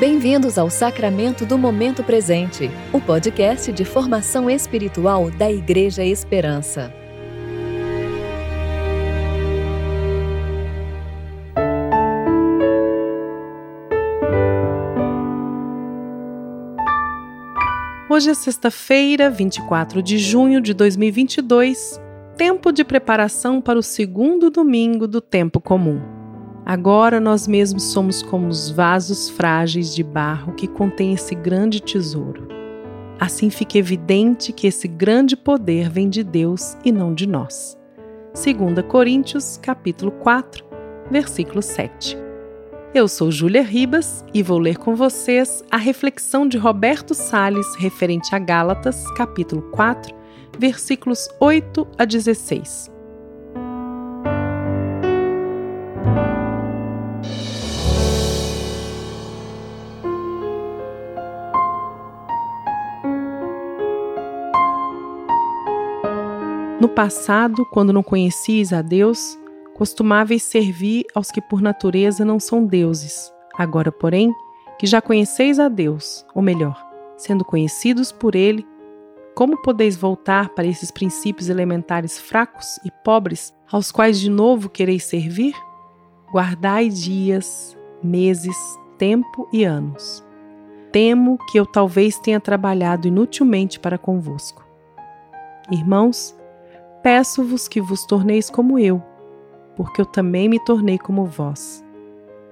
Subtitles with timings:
[0.00, 6.90] Bem-vindos ao Sacramento do Momento Presente, o podcast de formação espiritual da Igreja Esperança.
[18.08, 22.00] Hoje é sexta-feira, 24 de junho de 2022,
[22.38, 26.19] tempo de preparação para o segundo domingo do tempo comum.
[26.70, 32.46] Agora nós mesmos somos como os vasos frágeis de barro que contêm esse grande tesouro.
[33.18, 37.76] Assim fica evidente que esse grande poder vem de Deus e não de nós.
[38.34, 40.64] 2 Coríntios, capítulo 4,
[41.10, 42.16] versículo 7.
[42.94, 48.32] Eu sou Júlia Ribas e vou ler com vocês a reflexão de Roberto Sales referente
[48.32, 50.14] a Gálatas, capítulo 4,
[50.56, 52.99] versículos 8 a 16.
[66.80, 69.38] No passado, quando não conhecias a Deus,
[69.74, 73.30] costumáveis servir aos que por natureza não são deuses.
[73.54, 74.32] Agora, porém,
[74.78, 76.82] que já conheceis a Deus, ou melhor,
[77.18, 78.66] sendo conhecidos por Ele,
[79.34, 85.04] como podeis voltar para esses princípios elementares fracos e pobres, aos quais de novo quereis
[85.04, 85.54] servir?
[86.32, 88.56] Guardai dias, meses,
[88.96, 90.24] tempo e anos.
[90.90, 94.64] Temo que eu talvez tenha trabalhado inutilmente para convosco.
[95.70, 96.39] Irmãos,
[97.02, 99.02] Peço-vos que vos torneis como eu,
[99.74, 101.82] porque eu também me tornei como vós.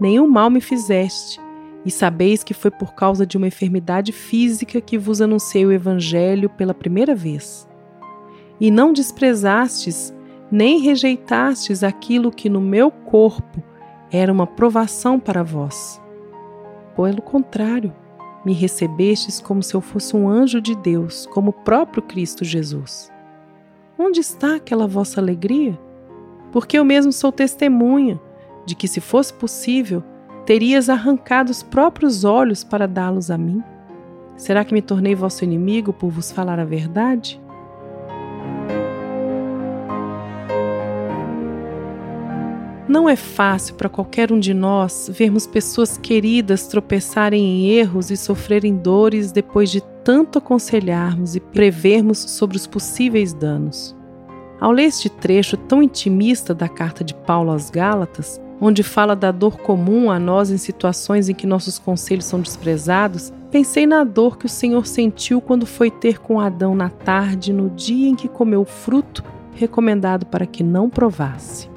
[0.00, 1.38] Nenhum mal me fizeste,
[1.84, 6.48] e sabeis que foi por causa de uma enfermidade física que vos anunciei o Evangelho
[6.48, 7.68] pela primeira vez.
[8.58, 10.14] E não desprezastes,
[10.50, 13.62] nem rejeitastes aquilo que no meu corpo
[14.10, 16.00] era uma provação para vós.
[16.96, 17.94] Pelo contrário,
[18.44, 23.10] me recebestes como se eu fosse um anjo de Deus, como o próprio Cristo Jesus.
[24.02, 25.78] Onde está aquela vossa alegria?
[26.50, 28.18] Porque eu mesmo sou testemunha
[28.64, 30.02] de que, se fosse possível,
[30.46, 33.62] terias arrancado os próprios olhos para dá-los a mim?
[34.38, 37.38] Será que me tornei vosso inimigo por vos falar a verdade?
[42.88, 48.16] Não é fácil para qualquer um de nós vermos pessoas queridas tropeçarem em erros e
[48.16, 53.96] sofrerem dores depois de tanto aconselharmos e prevermos sobre os possíveis danos.
[54.60, 59.32] Ao ler este trecho tão intimista da carta de Paulo aos Gálatas, onde fala da
[59.32, 64.36] dor comum a nós em situações em que nossos conselhos são desprezados, pensei na dor
[64.36, 68.28] que o Senhor sentiu quando foi ter com Adão na tarde, no dia em que
[68.28, 69.24] comeu o fruto
[69.54, 71.68] recomendado para que não provasse.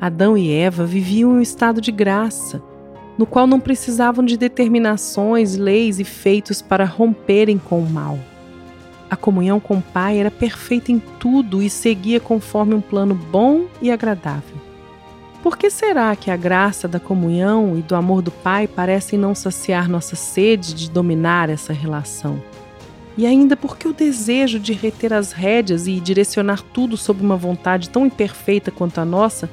[0.00, 2.62] Adão e Eva viviam em um estado de graça,
[3.20, 8.18] no qual não precisavam de determinações, leis e feitos para romperem com o mal.
[9.10, 13.66] A comunhão com o Pai era perfeita em tudo e seguia conforme um plano bom
[13.82, 14.56] e agradável.
[15.42, 19.34] Por que será que a graça da comunhão e do amor do Pai parecem não
[19.34, 22.42] saciar nossa sede de dominar essa relação?
[23.18, 27.90] E ainda porque o desejo de reter as rédeas e direcionar tudo sob uma vontade
[27.90, 29.50] tão imperfeita quanto a nossa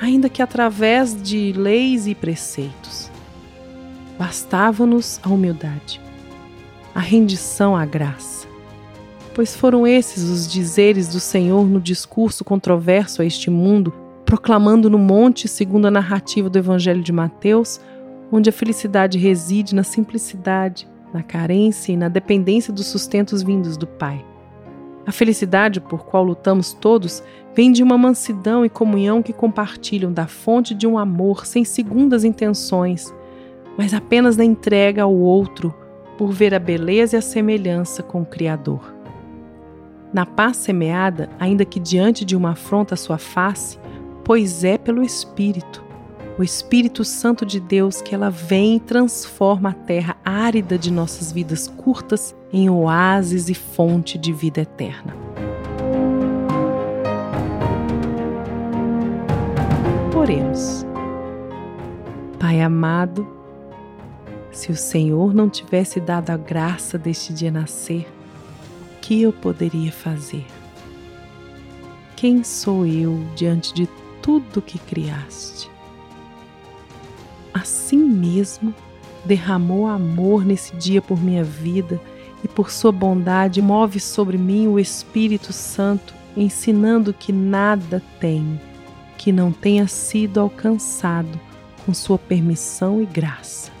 [0.00, 3.10] ainda que através de leis e preceitos.
[4.18, 6.00] Bastava-nos a humildade,
[6.94, 8.46] a rendição à graça,
[9.34, 13.92] pois foram esses os dizeres do Senhor no discurso controverso a este mundo,
[14.24, 17.80] proclamando no monte, segundo a narrativa do Evangelho de Mateus,
[18.30, 23.86] onde a felicidade reside na simplicidade, na carência e na dependência dos sustentos vindos do
[23.86, 24.24] Pai.
[25.06, 27.22] A felicidade por qual lutamos todos
[27.54, 32.24] vem de uma mansidão e comunhão que compartilham da fonte de um amor sem segundas
[32.24, 33.14] intenções,
[33.76, 35.74] mas apenas da entrega ao outro
[36.16, 38.94] por ver a beleza e a semelhança com o Criador.
[40.12, 43.78] Na paz semeada, ainda que diante de uma afronta à sua face,
[44.24, 45.84] pois é pelo Espírito,
[46.36, 51.30] o Espírito Santo de Deus que ela vem e transforma a terra árida de nossas
[51.30, 55.14] vidas curtas em oásis e fonte de vida eterna.
[60.16, 60.84] Oremos.
[62.38, 63.26] Pai amado,
[64.50, 68.08] se o Senhor não tivesse dado a graça deste dia nascer,
[68.96, 70.46] o que eu poderia fazer?
[72.16, 73.88] Quem sou eu diante de
[74.20, 75.73] tudo que criaste?
[77.54, 78.74] Assim mesmo
[79.24, 81.98] derramou amor nesse dia por minha vida
[82.42, 88.60] e por sua bondade move sobre mim o Espírito Santo, ensinando que nada tenho
[89.24, 91.40] que não tenha sido alcançado
[91.86, 93.72] com sua permissão e graça.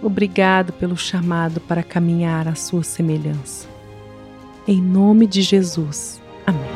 [0.00, 3.66] Obrigado pelo chamado para caminhar à sua semelhança.
[4.68, 6.22] Em nome de Jesus.
[6.46, 6.75] Amém.